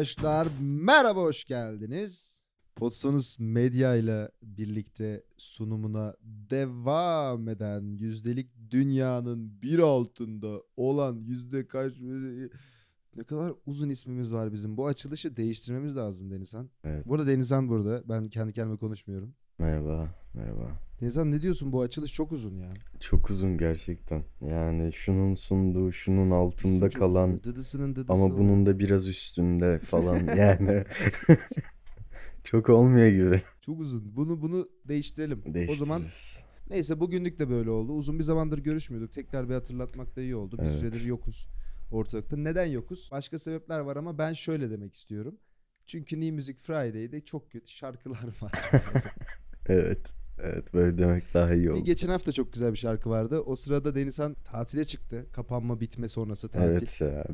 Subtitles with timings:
[0.00, 2.42] Arkadaşlar merhaba hoş geldiniz.
[2.76, 11.92] Potsonus Medya ile birlikte sunumuna devam eden yüzdelik dünyanın bir altında olan yüzde kaç
[13.16, 14.76] ne kadar uzun ismimiz var bizim.
[14.76, 16.70] Bu açılışı değiştirmemiz lazım Denizhan.
[16.84, 17.06] Evet.
[17.06, 18.02] Burada Denizhan burada.
[18.08, 19.34] Ben kendi kendime konuşmuyorum.
[19.58, 20.80] Merhaba, merhaba.
[21.00, 21.72] Denizhan ne diyorsun?
[21.72, 22.72] Bu açılış çok uzun ya.
[23.00, 24.24] Çok uzun gerçekten.
[24.40, 27.42] Yani şunun sunduğu, şunun altında çok kalan.
[27.42, 28.12] Dıdısının dıdısı.
[28.12, 30.84] ama bunun da biraz üstünde falan yani.
[32.44, 33.42] Çok olmuyor gibi.
[33.60, 34.16] Çok uzun.
[34.16, 35.42] Bunu bunu değiştirelim.
[35.70, 36.02] O zaman.
[36.70, 37.92] Neyse bugünlük de böyle oldu.
[37.92, 39.12] Uzun bir zamandır görüşmüyorduk.
[39.12, 40.58] Tekrar bir hatırlatmak da iyi oldu.
[40.58, 40.72] Bir Evet.
[40.72, 41.46] süredir yokuz
[41.90, 42.36] ortalıkta.
[42.36, 43.08] Neden yokuz?
[43.12, 45.34] Başka sebepler var ama ben şöyle demek istiyorum.
[45.86, 48.52] Çünkü New Music Friday'de çok kötü şarkılar var.
[49.68, 50.00] Evet.
[50.44, 51.84] Evet böyle demek daha iyi oldu.
[51.84, 53.40] geçen hafta çok güzel bir şarkı vardı.
[53.40, 55.26] O sırada Denizhan tatile çıktı.
[55.32, 56.68] Kapanma bitme sonrası tatil.
[56.70, 57.24] Evet ya.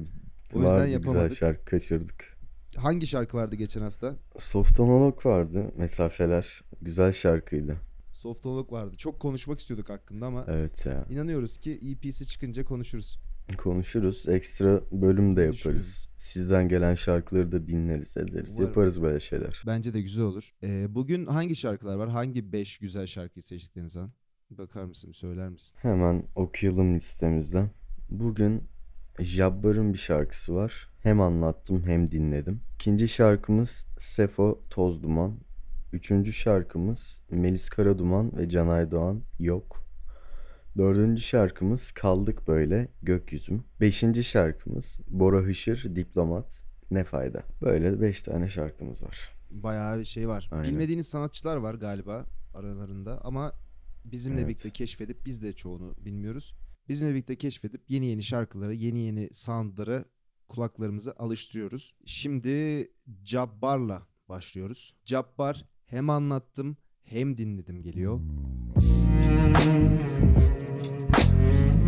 [0.54, 1.22] O yüzden Vardı yapamadık.
[1.30, 2.36] güzel şarkı kaçırdık.
[2.76, 4.14] Hangi şarkı vardı geçen hafta?
[4.38, 5.72] Soft Analog vardı.
[5.76, 6.62] Mesafeler.
[6.82, 7.76] Güzel şarkıydı.
[8.12, 8.96] Soft Analog vardı.
[8.96, 11.04] Çok konuşmak istiyorduk hakkında ama Evet ya.
[11.10, 13.18] inanıyoruz ki EP'si çıkınca konuşuruz.
[13.58, 14.28] Konuşuruz.
[14.28, 15.92] Ekstra bölüm de Ne düşünüyorsun?
[16.26, 18.50] Sizden gelen şarkıları da dinleriz, ederiz.
[18.50, 18.68] Umarım.
[18.68, 19.62] Yaparız böyle şeyler.
[19.66, 20.50] Bence de güzel olur.
[20.62, 22.08] Ee, bugün hangi şarkılar var?
[22.08, 24.10] Hangi 5 güzel şarkıyı seçtik Denizhan?
[24.50, 25.12] Bakar mısın?
[25.12, 25.78] Söyler misin?
[25.82, 27.70] Hemen okuyalım listemizden.
[28.10, 28.62] Bugün
[29.20, 30.88] Jabbar'ın bir şarkısı var.
[31.02, 32.60] Hem anlattım hem dinledim.
[32.74, 35.38] İkinci şarkımız Sefo Toz Duman.
[35.92, 39.85] Üçüncü şarkımız Melis Karaduman ve Canay Doğan Yok.
[40.76, 43.64] Dördüncü şarkımız Kaldık Böyle Gökyüzüm.
[43.80, 46.60] Beşinci şarkımız Bora Hışır Diplomat
[46.90, 47.42] Ne Fayda.
[47.62, 49.18] Böyle beş tane şarkımız var.
[49.50, 50.48] Bayağı bir şey var.
[50.52, 50.64] Aynen.
[50.70, 52.24] Bilmediğiniz sanatçılar var galiba
[52.54, 53.52] aralarında ama
[54.04, 54.48] bizimle Evet.
[54.48, 56.54] birlikte keşfedip biz de çoğunu bilmiyoruz.
[56.88, 60.04] Bizimle birlikte keşfedip yeni yeni şarkıları, yeni yeni soundları
[60.48, 61.94] kulaklarımızı alıştırıyoruz.
[62.04, 62.88] Şimdi
[63.24, 64.94] Jabbar'la başlıyoruz.
[65.04, 68.20] Jabbar hem anlattım hem dinledim geliyor.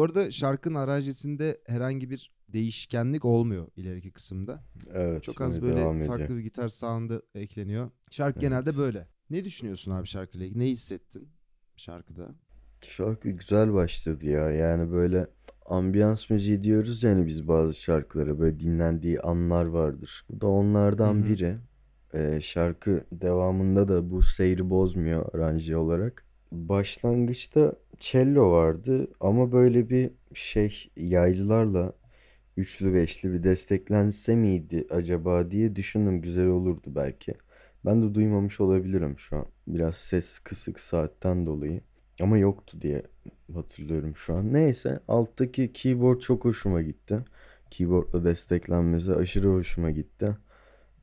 [0.00, 4.64] Bu arada şarkının aranjesinde herhangi bir değişkenlik olmuyor ileriki kısımda.
[4.92, 5.22] Evet.
[5.22, 7.90] Çok az böyle farklı bir gitar sound'ı ekleniyor.
[8.10, 8.50] Şarkı Evet.
[8.50, 9.08] genelde böyle.
[9.30, 10.58] Ne düşünüyorsun abi şarkıyla ilgili?
[10.58, 11.28] Ne hissettin
[11.76, 12.28] şarkıda?
[12.80, 14.50] Şarkı güzel başladı ya.
[14.50, 15.26] Yani böyle
[15.66, 20.26] ambiyans müziği diyoruz yani biz bazı şarkılara böyle dinlendiği anlar vardır.
[20.30, 21.24] Bu da onlardan Hı hı.
[21.24, 21.58] biri.
[22.14, 26.29] Ee, şarkı devamında da bu seyri bozmuyor aranje olarak.
[26.52, 31.92] Başlangıçta cello vardı ama böyle bir şey yaylılarla
[32.56, 36.22] üçlü beşli bir desteklense miydi acaba diye düşündüm.
[36.22, 37.34] Güzel olurdu belki.
[37.84, 39.46] Ben de duymamış olabilirim şu an.
[39.66, 41.80] Biraz ses kısık saatten dolayı.
[42.20, 43.02] Ama yoktu diye
[43.54, 44.52] hatırlıyorum şu an.
[44.52, 47.18] Neyse alttaki keyboard çok hoşuma gitti.
[47.70, 50.36] Keyboardla desteklenmesi aşırı hoşuma gitti.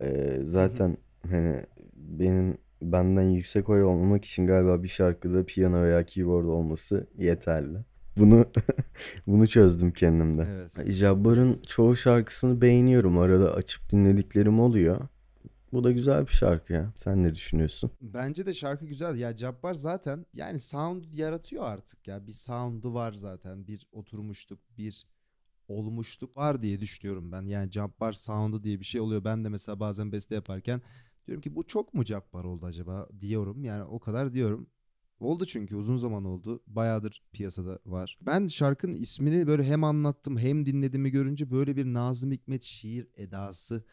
[0.02, 0.98] Ee, zaten
[1.30, 1.64] hani
[1.96, 7.78] benim benden yüksek oy olmamak için galiba bir şarkıda piyano veya keyboard olması yeterli.
[8.18, 8.46] Bunu
[9.28, 10.48] bunu çözdüm kendimde.
[10.52, 10.92] Evet.
[10.92, 13.18] Jabbar'ın çoğu şarkısını beğeniyorum.
[13.18, 15.08] Arada açıp dinlediklerim oluyor.
[15.74, 16.94] Bu da güzel bir şarkı ya.
[17.04, 17.92] Sen ne düşünüyorsun?
[18.02, 19.16] Bence de şarkı güzel.
[19.16, 22.28] Ya Jabbar zaten yani sound yaratıyor artık ya.
[22.28, 23.68] Bir sound'u var zaten.
[23.68, 25.06] Bir oturmuşluk, bir
[25.68, 27.42] olmuşluk var diye düşünüyorum ben.
[27.42, 29.24] Yani Jabbar sound'u diye bir şey oluyor.
[29.24, 30.82] Ben de mesela bazen beste yaparken
[31.28, 33.64] diyorum ki bu çok mu Jabbar oldu acaba diyorum.
[33.64, 34.70] Yani o kadar diyorum.
[35.20, 36.64] Oldu çünkü uzun zaman oldu.
[36.68, 38.18] Bayağıdır piyasada var.
[38.22, 43.84] Ben şarkının ismini böyle hem anlattım hem dinlediğimi görünce böyle bir Nazım Hikmet şiir edası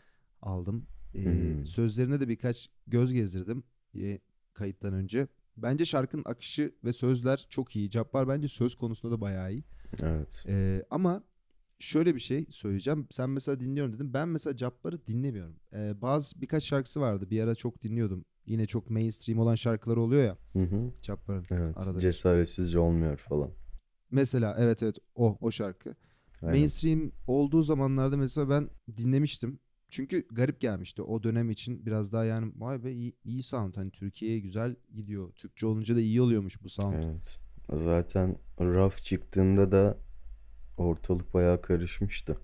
[0.43, 0.87] aldım.
[1.14, 1.64] Ee, Hmm.
[1.64, 3.64] Sözlerine de birkaç göz gezdirdim
[3.97, 4.19] e,
[4.55, 5.29] kayıttan önce.
[5.56, 7.91] Bence şarkının akışı ve sözler çok iyi.
[7.91, 9.64] Cabbar bence söz konusunda da bayağı iyi.
[10.03, 10.29] Evet.
[10.49, 11.23] Ee, ama
[11.85, 13.07] şöyle bir şey söyleyeceğim.
[13.11, 14.15] Sen mesela dinliyorum dedim.
[14.15, 15.57] Ben mesela Cabbar'ı dinlemiyorum.
[15.73, 17.31] Ee, bazı birkaç şarkısı vardı.
[17.31, 18.25] Bir ara çok dinliyordum.
[18.47, 20.93] Yine çok mainstream olan şarkılar oluyor ya Hı hı.
[21.03, 21.45] Cabbar'ın.
[21.51, 21.77] Evet.
[21.77, 22.01] Arada.
[22.01, 23.51] Cesaretsizce olmuyor falan.
[24.11, 25.95] Mesela evet evet o o şarkı.
[26.43, 26.59] Aynen.
[26.59, 29.59] Mainstream olduğu zamanlarda mesela ben dinlemiştim.
[29.89, 33.91] Çünkü garip gelmişti o dönem için biraz daha yani vay be iyi, iyi sound hani
[33.91, 35.33] Türkiye'ye güzel gidiyor.
[35.33, 36.95] Türkçe olunca da iyi oluyormuş bu sound.
[36.95, 37.39] Evet.
[37.85, 39.99] Zaten raf çıktığında da
[40.76, 42.38] ortalık bayağı karışmıştı.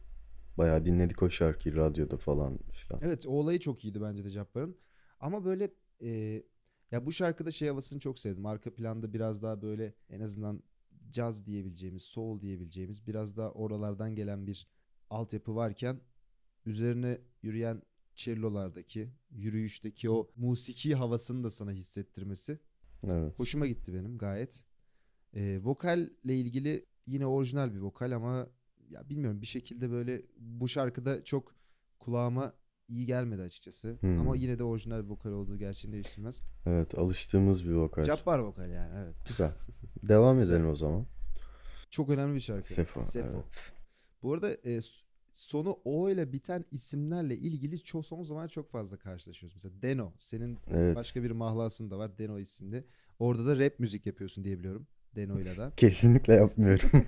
[0.59, 3.01] Bayağı dinledik o şarkıyı radyoda falan filan.
[3.03, 4.77] Evet o olayı çok iyiydi bence de Cabbar'ın.
[5.21, 5.71] Ama böyle
[6.03, 6.43] e,
[6.91, 8.47] ya bu şarkıda şey havasını çok sevdim.
[8.47, 10.63] Arka planda biraz daha böyle en azından
[11.11, 14.69] caz diyebileceğimiz, soul diyebileceğimiz biraz daha oralardan gelen bir
[15.11, 16.01] altyapı varken
[16.67, 17.83] üzerine yürüyen
[18.15, 22.59] cellolardaki, yürüyüşteki o musiki havasını da sana hissettirmesi
[23.05, 23.39] Evet.
[23.39, 24.65] hoşuma gitti benim gayet.
[25.35, 28.47] E, vokalle ilgili yine orijinal bir vokal ama
[28.91, 31.55] ya bilmiyorum bir şekilde böyle bu şarkıda çok
[31.99, 32.53] kulağıma
[32.89, 33.97] iyi gelmedi açıkçası.
[34.01, 34.19] Hmm.
[34.19, 36.43] Ama yine de orijinal vokal olduğu gerçeğini değiştirmez.
[36.67, 38.05] Evet, alıştığımız bir vokal.
[38.05, 39.15] Cabbar vokal yani evet.
[39.29, 39.53] Güzel.
[40.03, 40.55] Devam Güzel.
[40.55, 41.07] edelim o zaman.
[41.91, 42.75] Çok önemli bir şarkı.
[42.75, 43.01] Sefo.
[43.01, 43.29] Sefo.
[43.37, 43.73] Evet.
[44.23, 44.81] Bu arada e,
[45.33, 49.55] sonu O ile biten isimlerle ilgili çok son zaman çok fazla karşılaşıyoruz.
[49.57, 50.13] Mesela Deno.
[50.19, 50.97] Senin Evet.
[50.97, 52.85] başka bir mahlasın da var Deno isimli.
[53.19, 54.87] Orada da rap müzik yapıyorsun diye biliyorum.
[55.17, 55.73] Deno'yla da.
[55.77, 56.91] Kesinlikle yapmıyorum.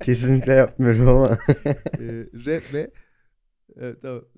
[0.00, 1.38] Kesinlikle yapmıyorum ama.
[2.00, 2.90] E, rap ve
[3.76, 4.22] Evet tamam.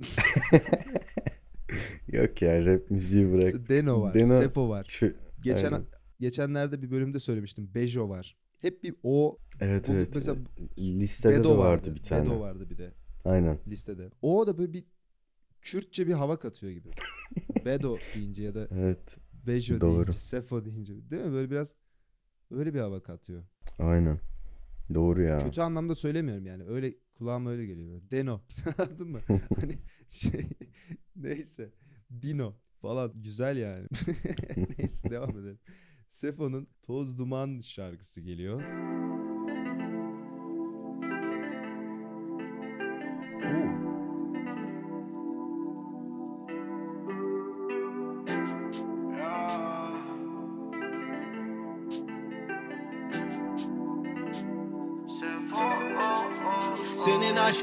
[2.09, 3.69] Yok ya rap müziği bırak.
[3.69, 4.87] Deno var, Deno- Sefo var.
[4.91, 5.13] Şu,
[5.43, 5.87] Geçen aynen.
[6.21, 7.71] geçenlerde bir bölümde söylemiştim.
[7.75, 8.37] Bejo var.
[8.59, 10.09] Hep bir o Evet bu- evet.
[10.15, 10.37] mesela
[10.79, 11.95] Listede Bedo de vardı vardı.
[11.95, 12.25] bir tane.
[12.25, 12.93] Bedo vardı bir de
[13.25, 13.59] Aynen.
[13.69, 14.11] listede.
[14.23, 14.85] O da böyle bir
[15.61, 16.89] Kürtçe bir hava katıyor gibi.
[17.65, 19.17] Bedo deyince ya da Evet.
[19.47, 19.93] Bejo Doğru.
[19.93, 21.33] deyince, Sefo deyince değil mi?
[21.33, 21.75] Böyle biraz
[22.51, 23.45] öyle bir hava katıyor.
[23.79, 24.21] Aynen.
[24.95, 25.39] Doğru ya.
[25.39, 26.65] Kötü anlamda söylemiyorum yani.
[26.65, 28.01] Öyle kulağıma öyle geliyor.
[28.11, 28.41] Deno.
[28.79, 29.21] Anladın mı?
[29.61, 29.79] hani
[30.11, 30.49] şey
[31.17, 31.73] neyse.
[32.23, 33.87] Dino falan güzel yani.
[34.79, 35.59] neyse devam edelim.
[36.09, 38.63] Sefo'nun Toz Duman şarkısı geliyor.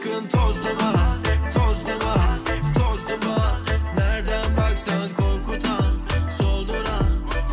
[0.06, 1.24] Aşkın toz duman,
[1.54, 2.40] toz duman,
[2.76, 3.62] toz duman
[3.98, 5.94] Nereden baksan korkutan,
[6.30, 7.10] solduran,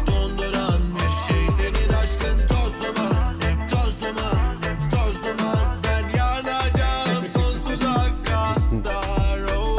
[0.06, 3.40] donduran bir şey Senin aşkın toz duman,
[3.70, 4.60] toz duman,
[4.90, 7.94] toz duman Ben yanacağım sonsuza
[8.24, 9.78] kadar oh,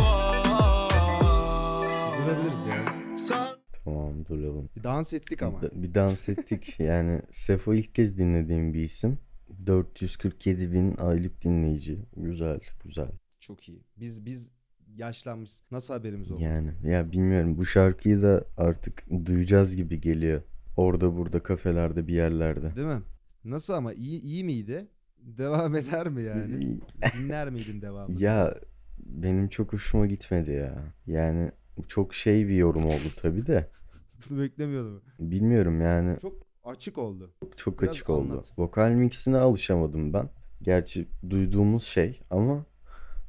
[0.52, 2.18] oh.
[2.18, 3.18] Durabiliriz ya.
[3.18, 3.48] Sen
[3.86, 4.70] Tamam duralım.
[4.75, 5.62] Bir dans ettik ama.
[5.62, 6.75] Bir, bir dans ettik.
[6.80, 9.20] Yani Sefo ilk kez dinlediğim bir isim.
[9.65, 12.00] 447 bin aylık dinleyici.
[12.17, 13.09] Güzel, güzel.
[13.39, 13.83] Çok iyi.
[13.97, 14.51] Biz biz
[14.95, 15.51] yaşlanmış.
[15.71, 16.55] Nasıl haberimiz olmaz?
[16.55, 20.41] Yani ya bilmiyorum bu şarkıyı da artık duyacağız gibi geliyor.
[20.77, 22.75] Orada burada kafelerde bir yerlerde.
[22.75, 23.01] Değil mi?
[23.45, 24.88] Nasıl ama iyi iyi miydi?
[25.17, 26.79] Devam eder mi yani?
[27.17, 28.21] Dinler miydin devamını?
[28.21, 28.55] Ya
[29.00, 30.94] benim çok hoşuma gitmedi ya.
[31.07, 31.51] Yani
[31.88, 33.69] çok şey bir yorum oldu tabii de.
[34.29, 35.01] Bunu beklemiyordum.
[35.19, 37.33] Bilmiyorum yani Çok açık oldu.
[37.57, 38.18] çok Biraz açık oldu.
[38.31, 38.54] anlat.
[38.57, 40.30] Vokal mixine alışamadım ben.
[40.62, 42.65] Gerçi duyduğumuz şey ama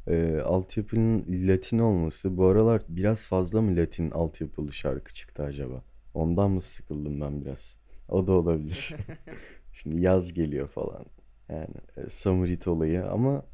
[0.08, 5.84] e, altyapının Latin olması bu aralar biraz fazla mı Latin altyapılı şarkı çıktı acaba?
[6.14, 7.76] Ondan mı sıkıldım ben biraz?
[8.08, 8.94] O da olabilir.
[9.72, 11.06] Şimdi yaz geliyor falan.
[11.48, 13.44] Yani e, summer hit olayı ama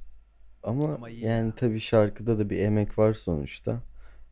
[0.62, 1.54] ama, Ama yani ya.
[1.56, 3.82] tabii şarkıda da bir emek var sonuçta.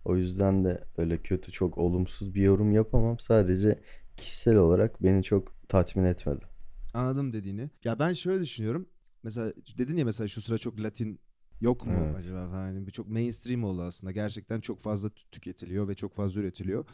[0.05, 3.19] O yüzden de öyle kötü çok olumsuz bir yorum yapamam.
[3.19, 3.81] Sadece
[4.19, 6.45] kişisel olarak beni çok tatmin etmedi.
[6.95, 7.71] Anladım dediğini.
[7.85, 8.89] Ya ben şöyle düşünüyorum.
[9.23, 11.21] Mesela dedin ya mesela şu sıra çok Latin
[11.61, 12.17] yok mu Evet.
[12.17, 12.67] acaba falan.
[12.67, 14.13] Yani çok mainstream oldu aslında.
[14.13, 16.85] Gerçekten çok fazla tü- tüketiliyor ve çok fazla üretiliyor.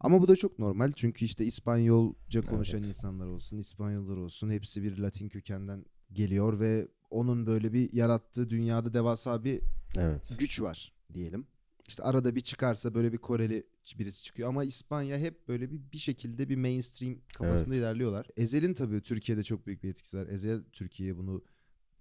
[0.00, 0.92] Ama bu da çok normal.
[0.96, 2.88] Çünkü işte İspanyolca konuşan Evet.
[2.88, 8.92] insanlar olsun, İspanyollar olsun hepsi bir Latin kökenden geliyor ve onun böyle bir yarattığı dünyada
[8.94, 9.60] devasa bir
[9.96, 10.22] Evet.
[10.38, 11.46] güç var diyelim.
[11.90, 13.66] İşte arada bir çıkarsa böyle bir Koreli
[13.98, 18.26] birisi çıkıyor ama İspanya hep böyle bir bir şekilde bir mainstream kafasında ilerliyorlar.
[18.36, 20.26] Ezel'in tabii Türkiye'de çok büyük bir etkisi var.
[20.26, 21.44] Ezel Türkiye'ye bunu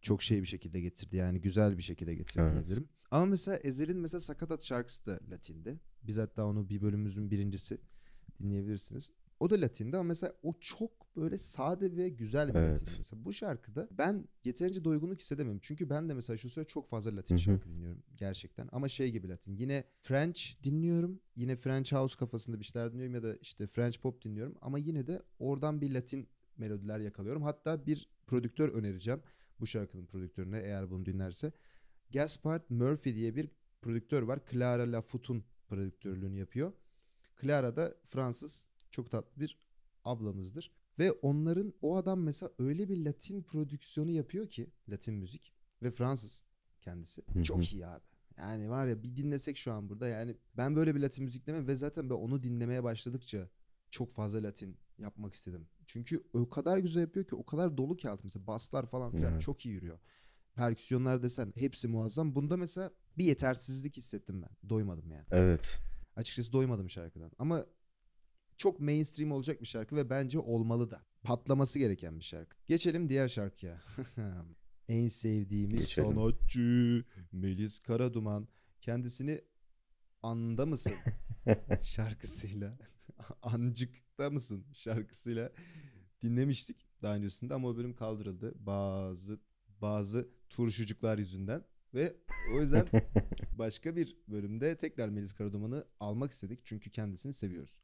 [0.02, 2.54] çok şey bir şekilde getirdi yani güzel bir şekilde getirdi Evet.
[2.54, 2.90] diyebilirim.
[3.12, 5.80] Ama mesela Ezel'in mesela Sakatat şarkısı da Latindi.
[6.04, 7.78] Biz hatta onu bir bölümümüzün birincisi
[8.40, 9.12] dinleyebilirsiniz.
[9.40, 12.72] O da Latindi ama mesela o çok böyle sade ve güzel bir Evet.
[12.82, 12.88] Latin.
[12.98, 15.60] Mesela bu şarkıda ben yeterince doygunluk hissedemem.
[15.62, 17.44] Çünkü ben de mesela şu sıra çok fazla Latin Hı hı.
[17.44, 18.70] şarkı dinliyorum gerçekten.
[18.72, 19.56] Ama şey gibi Latin.
[19.56, 21.20] Yine French dinliyorum.
[21.36, 24.56] Yine French House kafasında bir şeyler dinliyorum ya da işte French Pop dinliyorum.
[24.62, 26.28] Ama yine de oradan bir Latin
[26.58, 27.44] melodiler yakalıyorum.
[27.44, 29.22] Hatta bir prodüktör önereceğim.
[29.60, 31.52] Bu şarkının prodüktörüne eğer bunu dinlerse.
[32.14, 33.50] Gaspard Murphy diye bir
[33.82, 34.40] prodüktör var.
[34.52, 36.74] Clara Lafout'un prodüktörlüğünü yapıyor.
[37.42, 39.58] Clara da Fransız çok tatlı bir
[40.06, 40.72] ablamızdır.
[41.00, 46.44] Ve onların o adam mesela öyle bir Latin prodüksiyonu yapıyor ki Latin müzik ve Fransız
[46.82, 47.24] kendisi.
[47.34, 47.44] Hı hı.
[47.44, 48.04] Çok iyi abi.
[48.38, 51.68] Yani var ya bir dinlesek şu an burada yani ben böyle bir Latin müzik dinlemem
[51.68, 53.50] ve zaten ben onu dinlemeye başladıkça
[53.92, 55.68] çok fazla Latin yapmak istedim.
[55.86, 59.32] Çünkü o kadar güzel yapıyor ki o kadar dolu ki altı mesela baslar falan filan
[59.32, 59.42] Evet.
[59.42, 60.00] çok iyi yürüyor.
[60.56, 62.36] perküsyonlar desen hepsi muazzam.
[62.36, 64.70] Bunda mesela bir yetersizlik hissettim ben.
[64.70, 65.26] Doymadım yani.
[65.32, 65.62] Evet.
[66.16, 67.32] Açıkçası doymadım şarkıdan.
[67.40, 67.66] Ama
[68.60, 71.02] çok mainstream olacak bir şarkı ve bence olmalı da.
[71.24, 72.58] Patlaması gereken bir şarkı.
[72.68, 73.82] Geçelim diğer şarkıya.
[74.88, 76.10] en sevdiğimiz Geçelim.
[76.10, 78.48] sanatçı Melis Karaduman.
[78.82, 79.42] Kendisini
[80.24, 80.94] Anda mısın
[81.82, 82.78] şarkısıyla
[83.42, 85.52] Ancıkta mısın şarkısıyla
[86.22, 88.54] dinlemiştik daha öncesinde ama o bölüm kaldırıldı.
[88.66, 89.40] Bazı
[89.82, 91.64] bazı turşucuklar yüzünden
[91.94, 92.16] ve
[92.56, 92.88] o yüzden
[93.52, 96.60] başka bir bölümde tekrar Melis Karaduman'ı almak istedik.
[96.66, 97.82] Çünkü kendisini seviyoruz.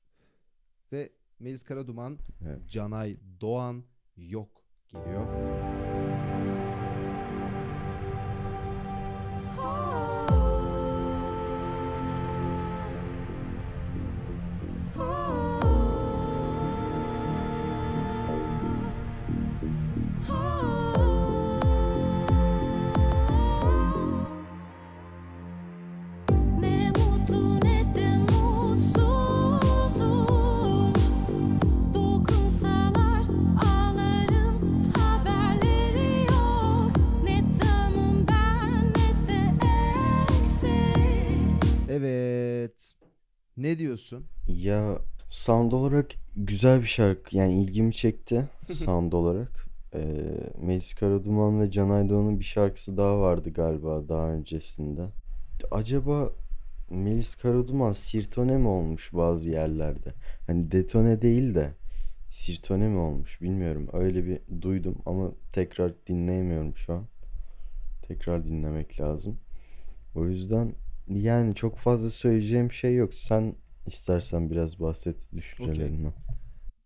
[0.92, 2.70] Ve Melis Karaduman, Evet.
[2.70, 3.84] Canay Doğan
[4.18, 4.50] yok
[4.88, 5.75] geliyor.
[43.58, 44.26] Ne diyorsun?
[44.48, 47.38] Ya sound olarak güzel bir şarkı.
[47.38, 49.66] Yani ilgimi çekti sound olarak.
[49.94, 50.26] Ee,
[50.62, 55.02] Melis Karaduman ve Canay Doğan'ın bir şarkısı daha vardı galiba daha öncesinde.
[55.72, 56.30] Acaba
[56.90, 60.14] Melis Karaduman sirtone mi olmuş bazı yerlerde?
[60.48, 61.72] Hani detone değil de
[62.32, 63.88] sirtone mi olmuş bilmiyorum.
[63.94, 67.04] Öyle bir duydum ama tekrar dinleyemiyorum şu an.
[68.08, 69.38] Tekrar dinlemek lazım.
[70.16, 70.74] O yüzden
[71.10, 73.14] yani çok fazla söyleyeceğim şey yok.
[73.14, 73.56] Sen
[73.88, 76.14] istersen biraz bahset düşüncelerinden.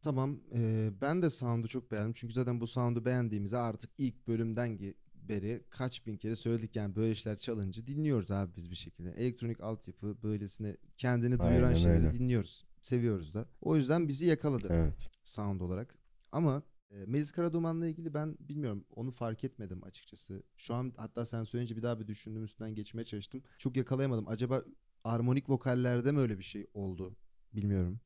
[0.01, 0.39] Tamam.
[0.53, 2.13] eee, ben de sound'u çok beğendim.
[2.13, 4.79] Çünkü zaten bu sound'u beğendiğimizi artık ilk bölümden
[5.15, 9.09] beri kaç bin kere söyledik yani böyle işler çalınca dinliyoruz abi biz bir şekilde.
[9.11, 12.13] Elektronik altyapı böylesine kendini duyuran Aynen şeyleri öyle.
[12.13, 12.65] dinliyoruz.
[12.81, 13.45] Seviyoruz da.
[13.61, 15.09] O yüzden bizi yakaladı Evet.
[15.23, 15.95] sound olarak.
[16.31, 20.43] Ama e, Melis Karaduman'la ilgili ben bilmiyorum onu fark etmedim açıkçası.
[20.57, 23.43] Şu an hatta sen söyleyince bir daha bir düşündüm üstünden geçmeye çalıştım.
[23.57, 24.27] Çok yakalayamadım.
[24.27, 24.63] Acaba
[25.03, 27.15] armonik vokallerde mi öyle bir şey oldu?
[27.53, 27.99] Bilmiyorum.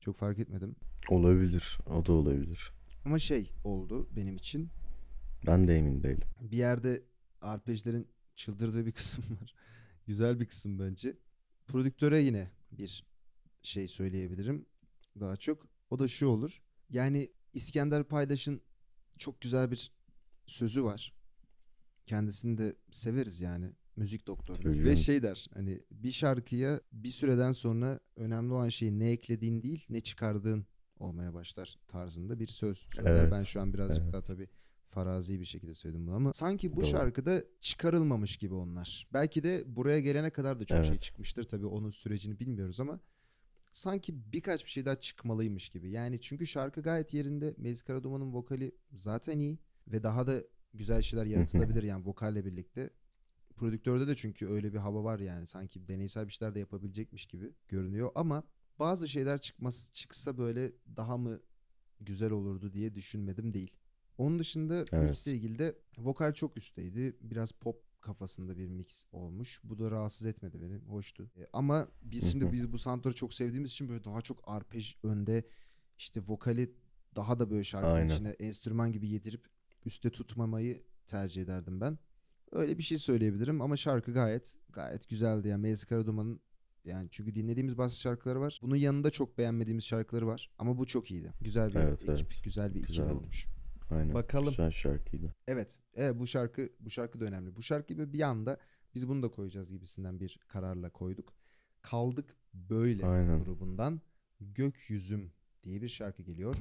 [0.00, 0.76] Çok fark etmedim.
[1.10, 1.78] Olabilir.
[1.86, 2.72] O da olabilir.
[3.04, 4.68] Ama şey oldu benim için.
[5.46, 6.28] Ben de emin değilim.
[6.40, 7.02] Bir yerde
[7.40, 9.54] arpejlerin çıldırdığı bir kısım var.
[10.06, 11.16] Güzel bir kısım bence.
[11.66, 13.04] Prodüktöre yine bir
[13.62, 14.66] şey söyleyebilirim
[15.20, 15.66] daha çok.
[15.90, 16.62] O da şu olur.
[16.90, 18.60] Yani İskender Paydaş'ın
[19.18, 19.92] çok güzel bir
[20.46, 21.12] sözü var.
[22.06, 23.72] Kendisini de severiz yani.
[23.96, 24.62] Müzik doktoru.
[24.62, 29.62] Tabii Ve şey der hani bir şarkıya bir süreden sonra önemli olan şey ne eklediğin
[29.62, 30.66] değil ne çıkardığın
[30.98, 33.10] olmaya başlar tarzında bir söz söyler.
[33.10, 34.12] Evet, Ben şu an birazcık evet.
[34.12, 34.48] daha tabii
[34.88, 36.86] farazi bir şekilde söyledim bunu ama sanki bu Doğru.
[36.86, 39.08] şarkıda çıkarılmamış gibi onlar.
[39.12, 41.02] Belki de buraya gelene kadar da çok şey Evet.
[41.02, 43.00] çıkmıştır tabii onun sürecini bilmiyoruz ama
[43.78, 45.90] sanki birkaç bir şey daha çıkmalıymış gibi.
[45.90, 47.54] Yani çünkü şarkı gayet yerinde.
[47.58, 49.58] Melis Karaduman'ın vokali zaten iyi
[49.88, 50.42] ve daha da
[50.74, 52.90] güzel şeyler yaratılabilir yani vokalle birlikte.
[53.56, 57.52] Prodüktörde de çünkü öyle bir hava var yani sanki deneysel bir şeyler de yapabilecekmiş gibi
[57.68, 58.42] görünüyor ama
[58.78, 61.40] bazı şeyler çıkması çıksa böyle daha mı
[62.00, 63.76] güzel olurdu diye düşünmedim değil.
[64.18, 65.08] Onun dışında Evet.
[65.08, 67.16] mixle ilgili de vokal çok üstteydi.
[67.20, 69.60] Biraz pop kafasında bir mix olmuş.
[69.64, 70.76] Bu da rahatsız etmedi beni.
[70.76, 71.30] Hoştu.
[71.36, 75.44] E, ama biz şimdi biz bu soundları çok sevdiğimiz için böyle daha çok arpej önde
[75.98, 76.74] işte vokali
[77.16, 78.14] daha da böyle şarkının Aynen.
[78.14, 79.46] içine enstrüman gibi yedirip
[79.84, 81.98] üstte tutmamayı tercih ederdim ben.
[82.52, 86.40] Öyle bir şey söyleyebilirim ama şarkı gayet gayet güzeldi yani Melis Karaduman'ın
[86.84, 88.58] yani çünkü dinlediğimiz bazı şarkıları var.
[88.62, 90.50] Bunun yanında çok beğenmediğimiz şarkıları var.
[90.58, 91.32] Ama bu çok iyiydi.
[91.40, 92.44] Güzel bir Evet, ekip, evet.
[92.44, 93.46] güzel bir ikili olmuş.
[93.90, 94.14] Aynen.
[94.14, 94.50] Bakalım.
[94.50, 95.34] Güzel şarkıydı.
[95.46, 95.78] Evet.
[95.94, 97.56] Evet bu şarkı bu şarkı da önemli.
[97.56, 98.58] Bu şarkı gibi bir anda
[98.94, 101.34] biz bunu da koyacağız gibisinden bir kararla koyduk.
[101.82, 103.44] Kaldık böyle Aynen.
[103.44, 104.00] grubundan
[104.40, 106.56] Gökyüzüm diye bir şarkı geliyor.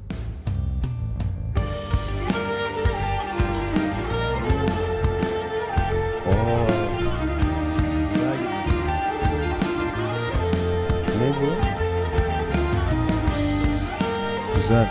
[6.28, 6.68] Aa,
[8.14, 8.78] Güzel gibi.
[11.20, 11.50] ne bu?
[14.56, 14.88] Güzel.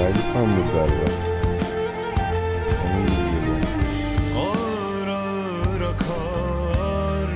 [0.00, 1.10] Yaylı sandık galiba.
[2.86, 3.66] Onun gibi geliyor.
[4.36, 7.30] Ağır ağır akar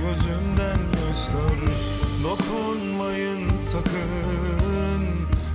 [0.00, 1.58] gözümden yaşlar
[2.24, 5.04] Dokunmayın sakın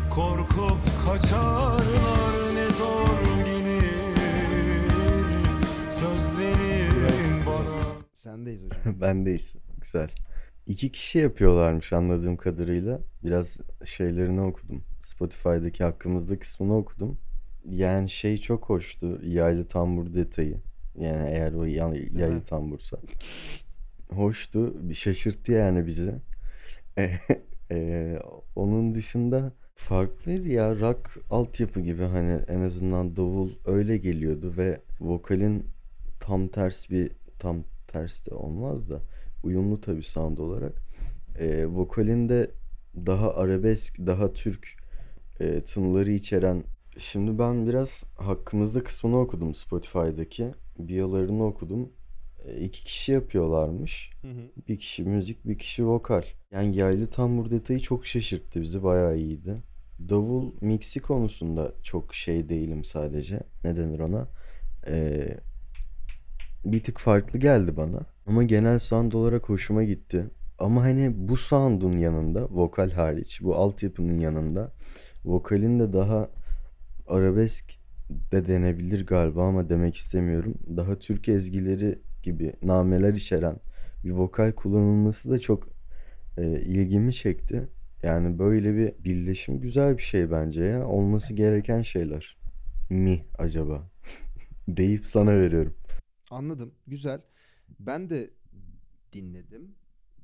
[0.09, 5.25] korkup kaçarlar ne zor gelir
[5.89, 7.83] Sözlerin bana
[8.13, 8.79] Sendeyiz hocam.
[9.01, 9.53] Bendeyiz.
[9.81, 10.09] Güzel.
[10.67, 12.99] İki kişi yapıyorlarmış anladığım kadarıyla.
[13.23, 13.47] Biraz
[13.85, 14.83] şeylerini okudum.
[15.15, 17.17] Spotify'daki hakkımızda kısmını okudum.
[17.69, 19.19] Yani şey çok hoştu.
[19.23, 20.57] Yaylı tambur detayı.
[20.99, 22.43] Yani eğer o yaylı mi?
[22.49, 22.97] tambursa.
[24.09, 24.89] Hoştu.
[24.89, 26.15] Bir şaşırttı yani bizi.
[26.97, 27.19] Eee,
[28.55, 30.79] onun dışında farklıydı ya.
[30.79, 35.65] Rock altyapı gibi hani en azından davul öyle geliyordu ve vokalin
[36.19, 38.99] tam ters bir tam ters de olmaz da
[39.43, 40.73] uyumlu tabii sound olarak.
[41.39, 42.51] Eee vokalin de
[42.95, 44.84] daha arabesk, daha Türk
[45.39, 46.63] eee, tınıları içeren.
[46.97, 50.51] Şimdi ben biraz hakkımızda kısmını okudum Spotify'daki.
[50.79, 51.89] Biyolarını okudum.
[52.45, 54.09] E, iki kişi yapıyorlarmış.
[54.21, 54.67] Hı hı.
[54.67, 56.23] Bir kişi müzik, bir kişi vokal.
[56.51, 58.83] Yani yaylı tambur detayı çok şaşırttı bizi.
[58.83, 59.55] Bayağı iyiydi.
[60.09, 63.39] Davul mixi konusunda çok şey değilim sadece.
[63.63, 64.27] Ne denir ona?
[64.87, 65.37] Ee,
[66.65, 67.99] bir tık farklı geldi bana.
[68.25, 70.25] Ama genel sound olarak hoşuma gitti.
[70.59, 74.71] Ama hani bu sound'un yanında, vokal hariç, bu altyapının yanında,
[75.25, 76.29] vokalin de daha
[77.07, 77.65] arabesk
[78.09, 80.55] de denebilir galiba ama demek istemiyorum.
[80.77, 83.57] Daha Türk ezgileri gibi nameler içeren
[84.03, 85.69] bir vokal kullanılması da çok
[86.37, 87.67] e, ilgimi çekti.
[88.03, 90.87] Yani böyle bir birleşim güzel bir şey bence ya.
[90.87, 92.37] Olması gereken şeyler.
[92.89, 93.89] Mi acaba?
[94.67, 95.75] Deyip sana veriyorum.
[96.31, 96.71] Anladım.
[96.87, 97.21] Güzel.
[97.79, 98.29] Ben de
[99.13, 99.75] dinledim.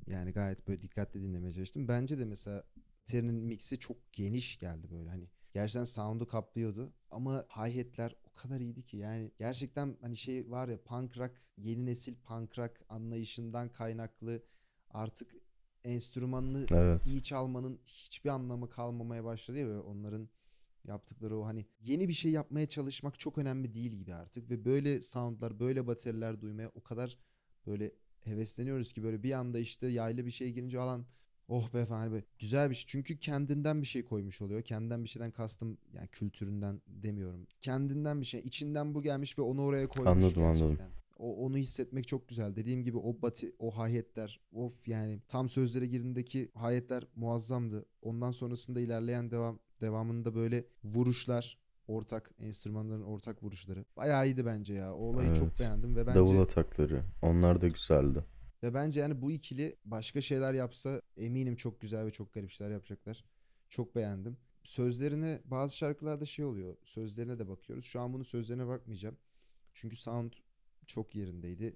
[0.07, 1.87] Yani gayet böyle dikkatli dinlemeye çalıştım.
[1.87, 2.63] Bence de mesela
[3.05, 5.29] Terry'nin mixi çok geniş geldi böyle hani.
[5.53, 10.83] Gerçekten sound'u kaplıyordu ama hi-hat'ler o kadar iyiydi ki yani gerçekten hani şey var ya
[10.83, 14.43] punk rock yeni nesil punk rock anlayışından kaynaklı
[14.89, 15.35] artık
[15.83, 17.05] enstrümanını Evet.
[17.05, 20.29] iyi çalmanın hiçbir anlamı kalmamaya başladı ya ve onların
[20.87, 25.01] yaptıkları o hani yeni bir şey yapmaya çalışmak çok önemli değil gibi artık ve böyle
[25.01, 27.17] soundlar böyle bateriler duymaya o kadar
[27.67, 31.05] böyle hevesleniyoruz ki böyle bir anda işte yaylı bir şey girince alan
[31.47, 35.09] oh be falan böyle güzel bir şey çünkü kendinden bir şey koymuş oluyor kendinden bir
[35.09, 40.23] şeyden kastım yani kültüründen demiyorum kendinden bir şey içinden bu gelmiş ve onu oraya koymuş
[40.25, 40.67] Anladım, anladım.
[40.69, 41.01] gerçekten.
[41.17, 42.55] O, onu hissetmek çok güzel.
[42.55, 47.85] Dediğim gibi o bati, o hayetler, of yani tam sözlere girdiğindeki hayetler muazzamdı.
[48.01, 53.85] Ondan sonrasında ilerleyen devam devamında böyle vuruşlar, ortak enstrümanların ortak vuruşları.
[53.97, 54.93] Bayağı iyiydi bence ya.
[54.93, 55.59] O olayı çok Evet.
[55.59, 57.03] beğendim ve Davul bence atakları.
[57.21, 58.23] Onlar da güzeldi.
[58.63, 62.71] Ve bence yani bu ikili başka şeyler yapsa eminim çok güzel ve çok garip şeyler
[62.71, 63.23] yapacaklar.
[63.69, 64.37] Çok beğendim.
[64.63, 66.77] Sözlerine bazı şarkılarda şey oluyor.
[66.83, 67.85] Sözlerine de bakıyoruz.
[67.85, 69.17] Şu an bunun sözlerine bakmayacağım.
[69.73, 70.33] Çünkü sound
[70.85, 71.75] çok yerindeydi.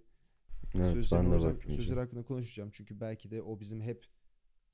[0.75, 1.71] Evet Sözlerine bakmayacağım.
[1.71, 2.69] sözler hakkında konuşacağım.
[2.73, 4.07] Çünkü belki de o bizim hep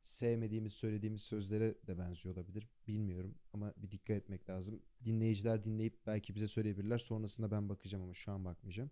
[0.04, 2.67] sevmediğimiz, söylediğimiz sözlere de benziyor olabilir.
[2.88, 4.82] Bilmiyorum ama bir dikkat etmek lazım.
[5.06, 6.97] Dinleyiciler dinleyip belki bize söyleyebilirler.
[6.97, 8.91] Sonrasında ben bakacağım ama şu an bakmayacağım.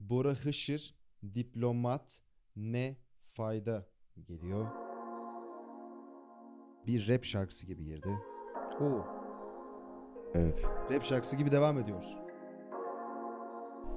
[0.00, 0.94] Bora Hışır,
[1.34, 2.20] Diplomat,
[2.56, 3.86] Ne Fayda
[4.26, 4.66] geliyor.
[6.86, 8.18] Bir rap şarkısı gibi girdi.
[8.80, 9.04] Oo,
[10.34, 10.64] Evet.
[10.90, 12.04] rap şarkısı gibi devam ediyor.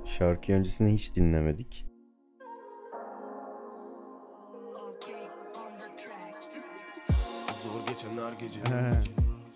[0.05, 1.85] Şarkı öncesinde hiç dinlemedik.
[7.63, 8.93] Zor geçen her gece He.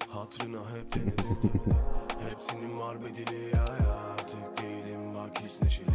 [0.09, 1.51] Hatırına hep denedim
[2.29, 4.57] Hepsinin var bedeli ya ya Artık
[5.15, 5.87] bak hiç neşeli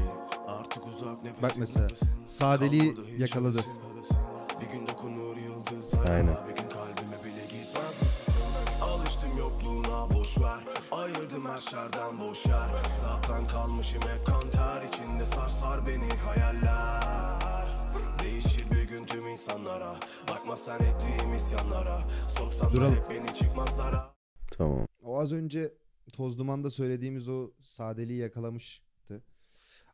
[0.49, 1.88] Artık uzak nefesim Bak mesela,
[2.27, 3.61] sadeliği yakaladı.
[4.61, 6.37] Bir gün dokunur yıldızlara Aynen.
[6.49, 8.35] Bir gün kalbime bile gitmez misin
[8.83, 10.61] Alıştım yokluğuna boş ver
[10.93, 12.69] Ayırdım her şerden boş yer
[13.03, 17.69] Zaten kalmışım hep kan ter içinde sar sar beni hayaller
[18.23, 19.95] Değişir bir gün tüm insanlara
[20.29, 22.95] Bakma sen ettiğim isyanlara Soksan da Duralım.
[22.97, 24.15] hep beni çıkmazlara
[24.59, 24.87] Tamam.
[25.05, 25.75] O az önce
[26.12, 28.85] Toz Duman'da söylediğimiz o sadeliği yakalamıştı.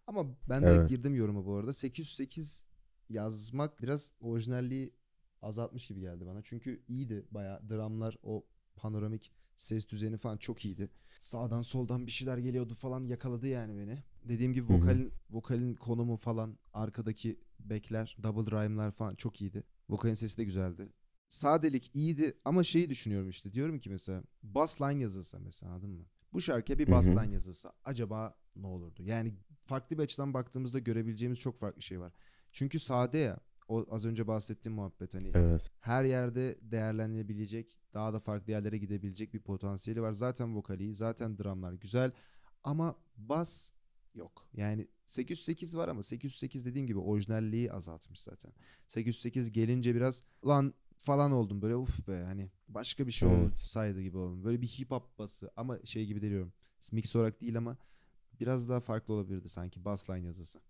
[0.08, 0.88] Ama ben direkt Evet.
[0.88, 1.72] girdim yoruma bu arada.
[1.72, 2.64] 808
[3.08, 4.94] yazmak biraz orijinalliği
[5.42, 6.42] azaltmış gibi geldi bana.
[6.42, 7.70] Çünkü iyiydi bayağı.
[7.70, 10.90] Dramlar o panoramik ses düzeni falan çok iyiydi.
[11.20, 14.02] Sağdan soldan bir şeyler geliyordu falan yakaladı yani beni.
[14.24, 19.64] Dediğim gibi vokalin vokalin konumu falan arkadaki bekler, double rhyme'lar falan çok iyiydi.
[19.88, 20.88] Vokalin sesi de güzeldi.
[21.28, 23.52] Sadelik iyiydi ama şeyi düşünüyorum işte.
[23.52, 26.04] Diyorum ki mesela bass line yazılsa mesela anladın mı?
[26.32, 27.10] Bu şarkıya bir Hı bass hı.
[27.10, 29.02] line yazılsa acaba ne olurdu?
[29.02, 32.12] Yani farklı bir açıdan baktığımızda görebileceğimiz çok farklı şey var.
[32.52, 35.72] Çünkü sade ya o az önce bahsettiğim muhabbet hani Evet.
[35.80, 40.12] her yerde değerlenilebilecek, daha da farklı yerlere gidebilecek bir potansiyeli var.
[40.12, 42.12] Zaten vokali, zaten dramlar güzel
[42.64, 43.72] ama bas
[44.14, 44.48] yok.
[44.52, 48.52] Yani 808 var ama 808 dediğim gibi orijinalliği azaltmış zaten.
[48.86, 53.52] 808 gelince biraz lan falan oldum böyle uf be hani başka bir şey Evet.
[53.52, 54.44] olsaydı gibi oldum.
[54.44, 56.52] Böyle bir hip hop bası ama şey gibi deniyorum.
[56.92, 57.78] Mix olarak değil ama
[58.40, 60.60] biraz daha farklı olabilirdi sanki bass line yazısı.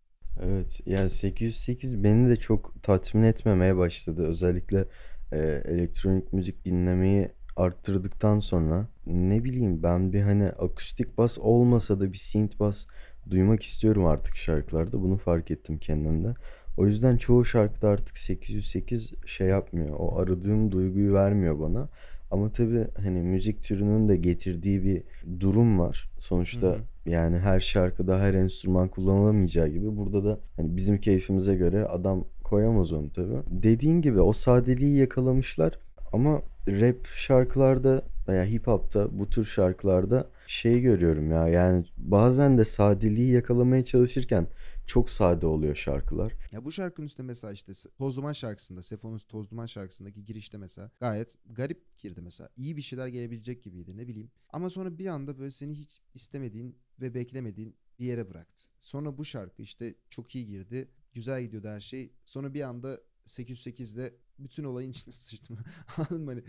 [0.41, 0.81] Evet.
[0.87, 4.27] Yani 808 beni de çok tatmin etmemeye başladı.
[4.27, 4.85] Özellikle
[5.33, 12.13] e, elektronik müzik dinlemeyi arttırdıktan sonra ne bileyim ben bir hani akustik bas olmasa da
[12.13, 12.87] bir synth bas
[13.31, 15.03] duymak istiyorum artık şarkılarda.
[15.03, 16.35] Bunu fark ettim kendimde.
[16.79, 19.97] O yüzden çoğu şarkıda artık 808 şey yapmıyor.
[19.99, 21.89] O aradığım duyguyu vermiyor bana.
[22.31, 25.03] Ama tabii hani müzik türünün de getirdiği bir
[25.41, 26.11] durum var.
[26.19, 27.11] Sonuçta Hı hı.
[27.11, 32.93] yani her şarkıda her enstrüman kullanılamayacağı gibi burada da hani bizim keyfimize göre adam koyamaz
[32.93, 33.43] onu tabii.
[33.51, 35.79] Dediğin gibi o sadeliği yakalamışlar
[36.13, 42.65] ama rap şarkılarda veya hip hop'ta bu tür şarkılarda şey görüyorum ya yani bazen de
[42.65, 44.47] sadeliği yakalamaya çalışırken
[44.89, 46.33] çok sade oluyor şarkılar.
[46.53, 50.91] Ya bu şarkının üstüne mesela işte Toz Duman şarkısında, Sefo'nun Toz Duman şarkısındaki girişte mesela
[51.01, 52.51] gayet garip girdi mesela.
[52.57, 54.31] İyi bir şeyler gelebilecek gibiydi ne bileyim.
[54.51, 58.63] Ama sonra bir anda böyle seni hiç istemediğin ve beklemediğin bir yere bıraktı.
[58.81, 60.89] Sonra bu şarkı işte çok iyi girdi.
[61.13, 62.13] Güzel gidiyordu her şey.
[62.25, 65.59] Sonra bir anda 808'de bütün olayın içine sıçtım.
[65.97, 66.31] Anladın mı?
[66.31, 66.43] Hani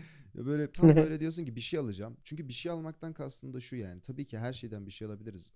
[0.46, 2.16] böyle tam böyle diyorsun ki bir şey alacağım.
[2.24, 4.00] Çünkü bir şey almaktan kastım da şu yani.
[4.00, 5.52] Tabii ki her şeyden bir şey alabiliriz.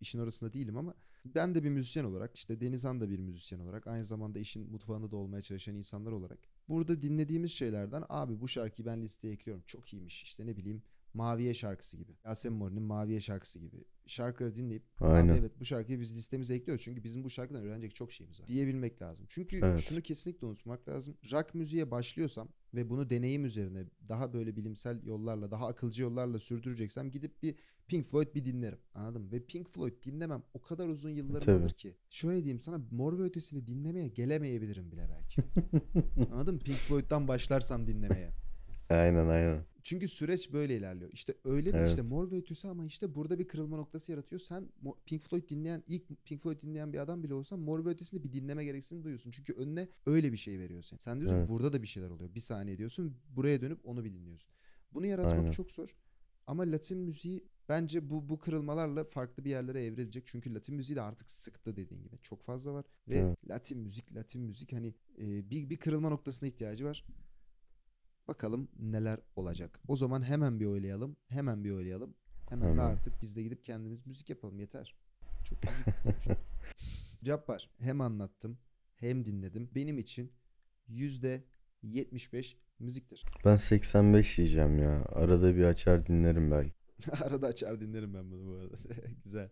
[0.00, 3.86] İşin orasında değilim ama ben de bir müzisyen olarak işte Denizhan da bir müzisyen olarak
[3.86, 8.86] aynı zamanda işin mutfağında da olmaya çalışan insanlar olarak burada dinlediğimiz şeylerden abi bu şarkıyı
[8.86, 10.82] ben listeye ekliyorum çok iyiymiş işte ne bileyim
[11.18, 15.32] Maviye şarkısı gibi Yasemin Mori'nin Maviye şarkısı gibi şarkıları dinleyip Aynen.
[15.32, 18.46] abi evet bu şarkıyı biz listemize ekliyoruz çünkü bizim bu şarkıdan öğrenecek çok şeyimiz var
[18.46, 19.26] diyebilmek lazım.
[19.28, 19.78] Çünkü Evet.
[19.78, 25.50] şunu kesinlikle unutmak lazım rock müziğe başlıyorsam ve bunu deneyim üzerine daha böyle bilimsel yollarla
[25.50, 27.54] daha akılcı yollarla sürdüreceksem gidip bir
[27.88, 28.78] Pink Floyd bir dinlerim.
[28.94, 29.32] Anladın mı?
[29.32, 31.60] Ve Pink Floyd dinlemem o kadar uzun yıllarım Tabii.
[31.60, 31.96] alır ki.
[32.10, 35.42] Şöyle diyeyim sana Mor ve Ötesi'ni dinlemeye gelemeyebilirim bile belki.
[36.32, 36.60] Anladın mı?
[36.60, 38.30] Pink Floyd'dan başlarsam dinlemeye.
[38.90, 39.64] Aynen aynen.
[39.88, 41.10] Çünkü süreç böyle ilerliyor.
[41.12, 41.88] İşte öyle bir Evet.
[41.88, 44.40] işte Mor ve Ötesi ama işte burada bir kırılma noktası yaratıyor.
[44.40, 44.68] Sen
[45.06, 48.32] Pink Floyd dinleyen ilk Pink Floyd dinleyen bir adam bile olsan Mor ve Ötesi'ni bir
[48.32, 49.30] dinleme gereksinimi duyuyorsun.
[49.30, 51.00] Çünkü önüne öyle bir şey veriyor seni.
[51.00, 51.48] Sen diyorsun Evet.
[51.48, 52.34] burada da bir şeyler oluyor.
[52.34, 54.52] Bir saniye diyorsun buraya dönüp onu bir dinliyorsun.
[54.94, 55.50] Bunu yaratmak Aynen.
[55.50, 55.96] çok zor.
[56.46, 60.26] Ama Latin müziği bence bu bu kırılmalarla farklı bir yerlere evrilecek.
[60.26, 62.18] Çünkü Latin müziği de artık sıktı dediğin gibi.
[62.22, 63.48] Çok fazla var ve Evet.
[63.48, 67.04] Latin müzik, Latin müzik hani e, bir bir kırılma noktasına ihtiyacı var.
[68.28, 69.80] Bakalım neler olacak.
[69.88, 71.16] O zaman hemen bir oylayalım.
[71.28, 72.14] Hemen bir oylayalım.
[72.48, 74.58] Hemen de artık biz de gidip kendimiz müzik yapalım.
[74.58, 74.96] Yeter.
[75.44, 76.36] Çok müzik konuştuk.
[77.24, 78.58] Cabbar hem anlattım
[78.94, 79.70] hem dinledim.
[79.74, 80.32] Benim için
[80.88, 81.44] yüzde
[81.82, 83.24] 75 müziktir.
[83.44, 85.04] Ben 85 diyeceğim ya.
[85.08, 86.72] Arada bir açar dinlerim belki.
[87.24, 88.76] Arada açar dinlerim ben bunu bu arada.
[89.24, 89.50] Güzel.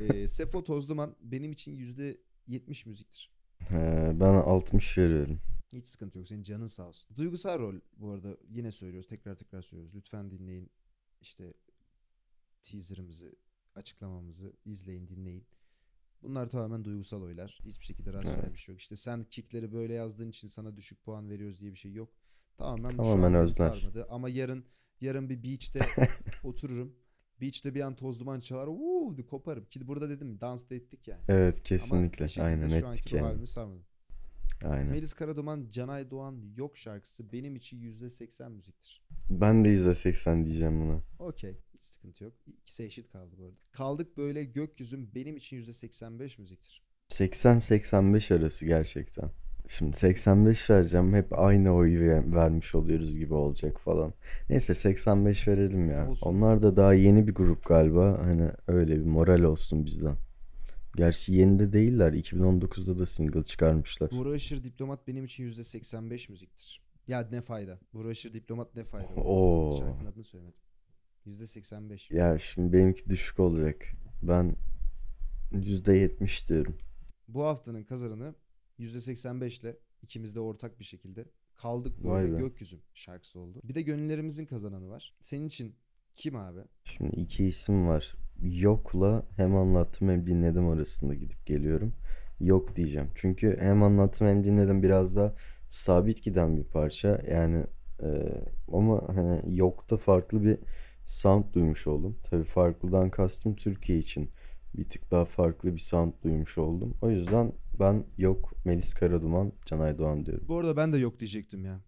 [0.00, 3.30] Ee, Sefo Tozduman benim için yüzde 70 müziktir.
[3.70, 5.40] Ee, ben 60 veriyorum.
[5.76, 6.26] Hiç sıkıntı yok.
[6.26, 7.16] Senin canın sağ olsun.
[7.16, 9.08] Duygusal rol bu arada yine söylüyoruz.
[9.08, 9.94] Tekrar tekrar söylüyoruz.
[9.94, 10.70] Lütfen dinleyin.
[11.20, 11.54] İşte
[12.62, 13.34] teaserımızı,
[13.74, 15.46] açıklamamızı izleyin, dinleyin.
[16.22, 17.58] Bunlar tamamen duygusal oylar.
[17.64, 18.52] Hiçbir şekilde rasyonel Evet.
[18.52, 18.80] bir şey yok.
[18.80, 22.08] İşte sen kickleri böyle yazdığın için sana düşük puan veriyoruz diye bir şey yok.
[22.58, 23.68] Tamamen şu Tamamen beni özler.
[23.68, 24.06] sarmadı.
[24.10, 24.64] Ama yarın
[25.00, 25.80] yarın bir beach'te
[26.44, 26.96] otururum.
[27.40, 28.66] Beach'te bir an toz duman çalar.
[28.66, 29.64] Uuu koparım.
[29.64, 31.24] Ki burada dedim dans da ettik yani.
[31.28, 32.28] Evet Ama kesinlikle.
[32.28, 33.26] şekilde Aynen şu anki ettik ruh yani.
[33.26, 33.84] halimi sarmadı.
[34.64, 34.86] Aynen.
[34.86, 39.02] Melis Karaduman, Canay Doğan Yok şarkısı benim için %80 müziktir.
[39.30, 41.00] Ben de %80 diyeceğim buna.
[41.18, 41.56] Okey.
[41.74, 42.32] Hiç sıkıntı yok.
[42.46, 43.56] İkisi eşit kaldı bu arada.
[43.72, 46.82] Kaldık böyle gökyüzüm benim için %85 müziktir.
[47.08, 49.30] 80-85 arası gerçekten.
[49.68, 51.14] Şimdi 85 vereceğim.
[51.14, 54.12] Hep aynı oyu ver- vermiş oluyoruz gibi olacak falan.
[54.50, 56.08] Neyse 85 verelim ya.
[56.10, 56.30] Olsun.
[56.30, 58.18] Onlar da daha yeni bir grup galiba.
[58.22, 60.16] Hani öyle bir moral olsun bizden.
[60.96, 62.12] Gerçi yeni de değiller.
[62.12, 64.10] 2019'da da single çıkarmışlar.
[64.10, 66.82] Buğra Diplomat benim için %85 müziktir.
[67.08, 67.78] Ya ne fayda.
[67.94, 69.14] Buğra Diplomat ne fayda.
[69.14, 69.78] Oo.
[69.78, 70.60] Şarkının adını söylemedim.
[71.26, 72.14] %85.
[72.14, 73.84] Ya şimdi benimki düşük olacak.
[74.22, 74.56] Ben
[75.52, 76.78] %70 diyorum.
[77.28, 78.34] Bu haftanın kazananı
[78.78, 83.60] %85 ile ikimiz de ortak bir şekilde kaldık böyle gökyüzüm şarkısı oldu.
[83.64, 85.14] Bir de gönüllerimizin kazananı var.
[85.20, 85.74] Senin için
[86.14, 86.60] kim abi?
[86.84, 88.16] Şimdi iki isim var.
[88.42, 91.92] Yok'la hem anlattım hem dinledim arasında gidip geliyorum.
[92.40, 93.10] Yok diyeceğim.
[93.14, 95.34] Çünkü hem anlattım hem dinledim biraz da
[95.70, 97.22] sabit giden bir parça.
[97.30, 97.64] Yani
[98.02, 98.08] e,
[98.72, 100.58] ama hani Yok'ta farklı bir
[101.06, 102.18] sound duymuş oldum.
[102.30, 104.30] Tabii farklıdan kastım Türkiye için
[104.74, 106.94] bir tık daha farklı bir sound duymuş oldum.
[107.02, 110.48] O yüzden ben Yok, Melis Karaduman, Canay Doğan diyorum.
[110.48, 111.80] Bu arada ben de yok diyecektim ya.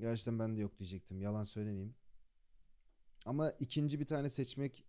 [0.00, 1.20] Gerçekten ben de yok diyecektim.
[1.20, 1.94] Yalan söylemeyeyim.
[3.26, 4.84] Ama ikinci bir tane seçmek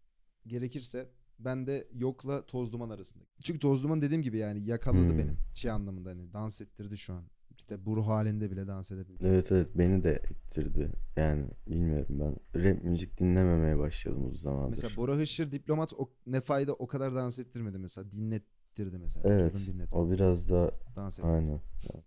[0.47, 3.23] gerekirse ben de yokla toz duman arasında.
[3.43, 5.17] Çünkü toz duman dediğim gibi yani yakaladı Hmm.
[5.17, 5.31] beni.
[5.53, 7.23] Şey anlamında hani dans ettirdi şu an.
[7.57, 9.33] İşte bu ruh halinde bile dans edebiliyor.
[9.33, 10.91] Evet evet beni de ettirdi.
[11.15, 14.69] Yani bilmiyorum ben rap müzik dinlememeye başladım uzun zamandır.
[14.69, 18.11] Mesela Bora Hışır diplomat o, ne fayda o kadar dans ettirmedi mesela.
[18.11, 19.29] Dinlettirdi mesela.
[19.33, 19.53] Evet,
[19.93, 21.35] o biraz da Dans etmedi.
[21.35, 21.61] aynen.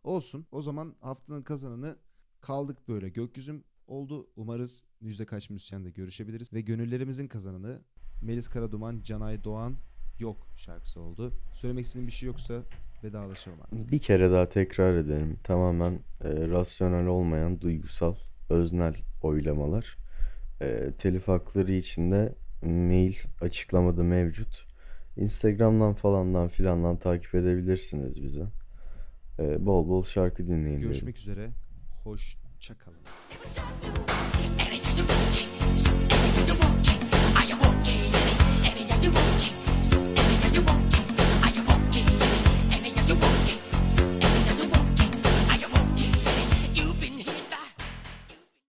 [0.04, 0.46] Olsun.
[0.52, 1.96] O zaman haftanın kazananı
[2.40, 4.30] kaldık böyle gökyüzüm oldu.
[4.36, 6.52] Umarız yüzde kaç müzisyenle görüşebiliriz.
[6.52, 7.82] Ve gönüllerimizin kazananı
[8.22, 9.76] Melis Karaduman, Canay Doğan
[10.20, 11.32] Yok şarkısı oldu.
[11.52, 12.62] Söylemek istediğin bir şey yoksa
[13.04, 13.92] vedalaşalım artık.
[13.92, 15.36] Bir kere daha tekrar edelim.
[15.44, 15.92] Tamamen
[16.24, 18.14] e, rasyonel olmayan duygusal,
[18.50, 19.96] öznel oylamalar.
[20.60, 24.66] E, telif hakları için de mail açıklamada mevcut.
[25.16, 28.46] Instagram'dan falandan filandan takip edebilirsiniz bize.
[29.38, 30.82] E, bol bol şarkı dinleyin diyorum.
[30.82, 31.48] Görüşmek üzere.
[32.04, 32.38] Hoşça